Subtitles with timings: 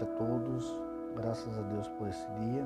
[0.00, 0.76] noite a todos.
[1.16, 2.64] Graças a Deus por esse dia.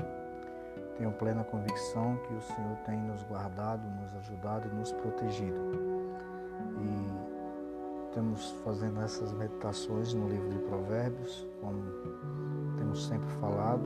[0.96, 5.58] Tenho plena convicção que o Senhor tem nos guardado, nos ajudado e nos protegido.
[6.78, 11.82] E estamos fazendo essas meditações no livro de Provérbios, como
[12.78, 13.84] temos sempre falado.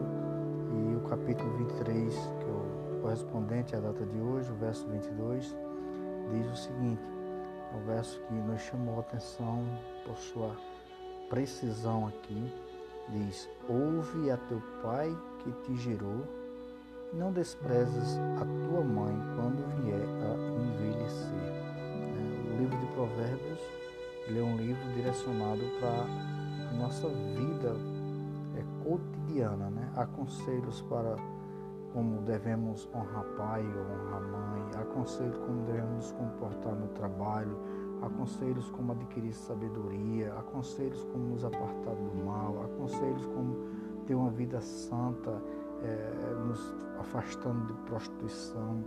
[0.71, 5.57] E o capítulo 23, que é o correspondente à data de hoje, o verso 22,
[6.31, 7.03] diz o seguinte:
[7.73, 9.65] é o verso que nos chamou a atenção
[10.05, 10.55] por sua
[11.31, 12.53] precisão aqui
[13.11, 16.25] diz: Ouve a teu pai que te gerou,
[17.13, 21.33] não desprezes a tua mãe quando vier a envelhecer.
[21.35, 23.61] É, o livro de Provérbios
[24.29, 27.75] é um livro direcionado para a nossa vida
[28.57, 29.91] é, cotidiana, né?
[29.97, 31.17] Há conselhos para
[31.93, 37.57] como devemos honrar pai ou honrar mãe, há conselhos como devemos nos comportar no trabalho,
[38.03, 43.57] há conselhos como adquirir sabedoria, há conselhos como nos apartar do mal, há conselhos como
[44.07, 45.43] ter uma vida santa,
[45.83, 48.85] é, nos afastando de prostituição,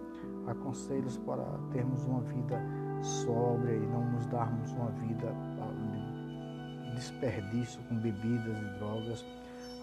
[0.47, 2.61] há conselhos para termos uma vida
[3.01, 9.25] sóbria e não nos darmos uma vida ah, de desperdício com bebidas e drogas,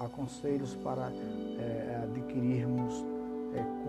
[0.01, 2.78] há conselhos para é, adquirirmos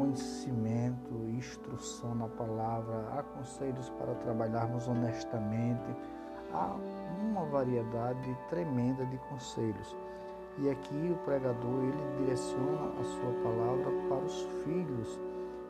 [0.10, 5.96] conhecimento, instrução na palavra, há conselhos para trabalharmos honestamente,
[6.52, 6.76] há
[7.22, 9.96] uma variedade tremenda de conselhos.
[10.58, 15.20] E aqui o pregador ele direciona a sua palavra para os filhos,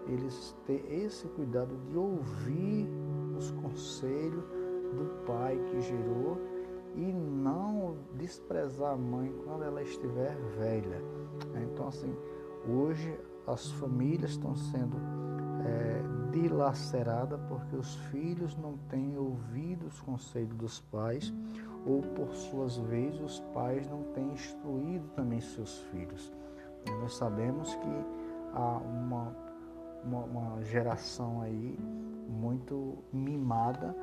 [0.07, 2.89] eles têm esse cuidado de ouvir
[3.37, 4.43] os conselhos
[4.93, 6.37] do pai que gerou
[6.95, 11.03] e não desprezar a mãe quando ela estiver velha.
[11.61, 12.15] Então assim,
[12.67, 13.15] hoje
[13.51, 14.97] as famílias estão sendo
[15.65, 21.33] é, dilaceradas porque os filhos não têm ouvido os conselhos dos pais
[21.85, 26.31] ou, por suas vezes, os pais não têm instruído também seus filhos.
[26.85, 28.05] E nós sabemos que
[28.53, 29.35] há uma,
[30.03, 31.79] uma, uma geração aí
[32.27, 33.95] muito mimada,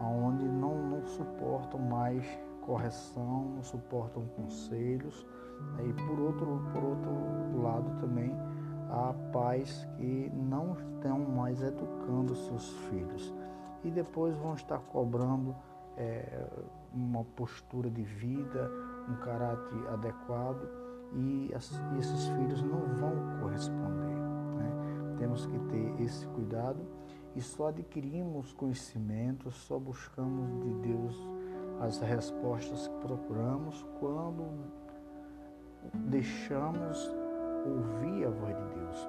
[0.00, 2.24] onde não, não suportam mais
[2.62, 5.26] correção, não suportam conselhos.
[5.78, 8.32] E por outro, por outro lado também
[8.94, 13.34] há pais que não estão mais educando seus filhos
[13.82, 15.54] e depois vão estar cobrando
[15.96, 16.46] é,
[16.92, 18.70] uma postura de vida,
[19.08, 20.66] um caráter adequado
[21.12, 24.16] e as, esses filhos não vão corresponder.
[24.56, 25.16] Né?
[25.18, 26.80] Temos que ter esse cuidado
[27.34, 31.28] e só adquirimos conhecimento, só buscamos de Deus
[31.80, 34.46] as respostas que procuramos quando
[35.92, 37.12] deixamos
[37.64, 39.08] ouvir a voz de Deus.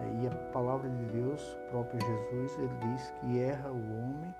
[0.00, 4.34] É, e a palavra de Deus, próprio Jesus, ele diz que erra o homem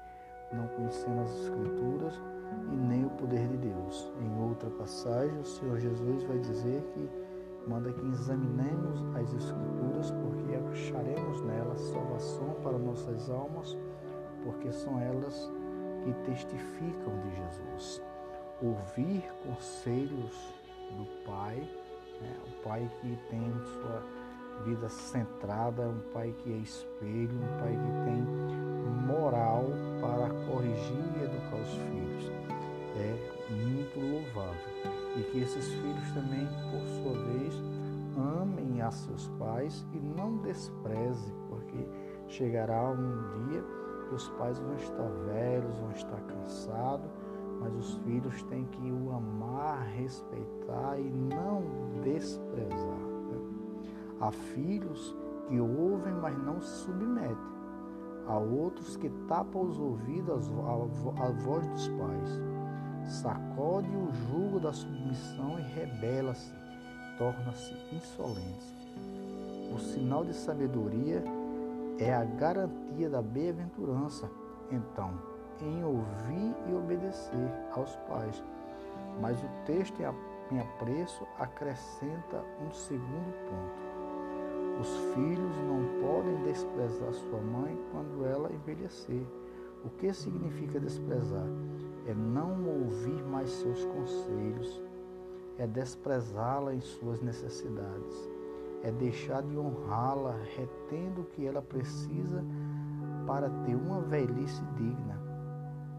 [0.52, 2.20] não conhecendo as Escrituras
[2.72, 4.12] e nem o poder de Deus.
[4.20, 7.10] Em outra passagem, o Senhor Jesus vai dizer que
[7.68, 13.76] manda que examinemos as Escrituras, porque acharemos nelas salvação para nossas almas,
[14.44, 15.50] porque são elas
[16.04, 18.02] que testificam de Jesus.
[18.62, 20.54] Ouvir conselhos
[20.96, 21.68] do Pai
[22.20, 22.36] né?
[22.46, 24.02] Um pai que tem sua
[24.64, 28.66] vida centrada, um pai que é espelho, um pai que tem
[29.06, 29.64] moral
[30.00, 32.32] para corrigir e educar os filhos.
[32.96, 34.96] É muito louvável.
[35.16, 37.54] E que esses filhos também, por sua vez,
[38.16, 41.86] amem a seus pais e não desprezem, porque
[42.28, 43.62] chegará um dia
[44.08, 47.10] que os pais vão estar velhos, vão estar cansados
[47.66, 51.64] mas os filhos têm que o amar, respeitar e não
[52.02, 52.70] desprezar.
[52.78, 53.38] Né?
[54.20, 55.16] Há filhos
[55.48, 57.56] que ouvem, mas não se submetem.
[58.28, 60.48] Há outros que tapam os ouvidos
[61.18, 62.40] à voz dos pais.
[63.04, 66.52] Sacode o jugo da submissão e rebela-se,
[67.18, 68.76] torna-se insolente.
[69.74, 71.22] O sinal de sabedoria
[71.98, 74.30] é a garantia da bem-aventurança.
[74.70, 78.42] Então, em ouvir e obedecer aos pais.
[79.20, 80.00] Mas o texto
[80.50, 84.80] em apreço acrescenta um segundo ponto.
[84.80, 89.26] Os filhos não podem desprezar sua mãe quando ela envelhecer.
[89.84, 91.46] O que significa desprezar?
[92.06, 94.82] É não ouvir mais seus conselhos,
[95.58, 98.30] é desprezá-la em suas necessidades,
[98.82, 102.44] é deixar de honrá-la, retendo o que ela precisa
[103.26, 105.25] para ter uma velhice digna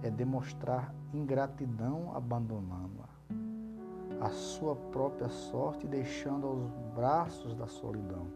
[0.04, 8.28] é demonstrar ingratidão abandonando-a, a sua própria sorte deixando aos braços da solidão.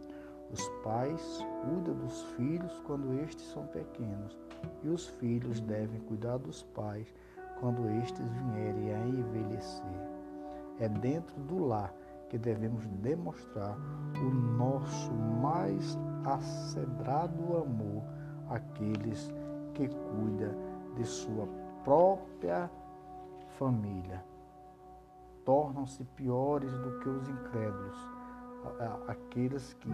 [0.51, 4.37] Os pais cuidam dos filhos quando estes são pequenos,
[4.83, 7.07] e os filhos devem cuidar dos pais
[7.59, 10.11] quando estes vierem a envelhecer.
[10.79, 11.93] É dentro do lar
[12.29, 13.77] que devemos demonstrar
[14.19, 18.03] o nosso mais acedrado amor
[18.49, 19.31] àqueles
[19.73, 21.47] que cuidam de sua
[21.83, 22.69] própria
[23.57, 24.23] família.
[25.45, 27.97] Tornam-se piores do que os incrédulos,
[29.07, 29.89] aqueles que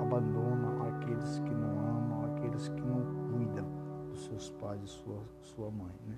[0.00, 3.66] abandonam, aqueles que não amam, aqueles que não cuidam
[4.08, 5.94] dos seus pais e sua, sua mãe.
[6.06, 6.16] Né?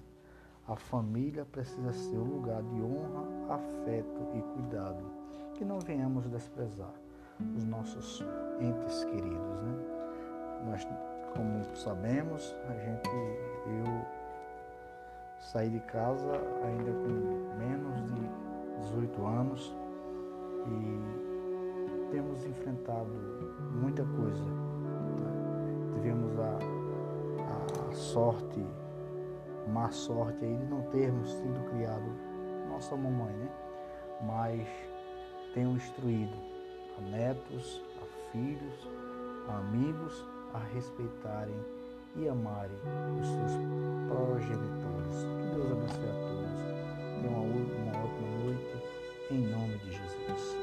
[0.68, 5.04] A família precisa ser um lugar de honra, afeto e cuidado,
[5.54, 6.92] que não venhamos desprezar
[7.56, 8.24] os nossos
[8.60, 9.62] entes queridos.
[9.62, 10.00] Né?
[10.66, 10.86] Nós,
[11.36, 13.10] como sabemos, a gente,
[13.66, 14.06] eu
[15.38, 18.20] saí de casa ainda com menos de
[18.82, 19.74] 18 anos
[20.66, 23.10] e temos enfrentado
[23.72, 24.44] muita coisa.
[24.44, 25.92] Né?
[25.94, 26.58] Tivemos a,
[27.88, 28.64] a sorte
[29.68, 32.12] má sorte aí de não termos sido criados
[32.68, 33.48] nossa mamãe, né?
[34.22, 34.66] Mas
[35.54, 36.36] tenho instruído
[36.98, 38.88] a netos, a filhos,
[39.48, 41.54] a amigos a respeitarem
[42.16, 42.76] e amarem
[43.20, 43.52] os seus
[44.08, 45.24] progenitores.
[45.40, 46.60] Que Deus abençoe a todos.
[47.22, 48.82] Tenham uma, uma ótima noite,
[49.30, 50.59] em nome de Jesus.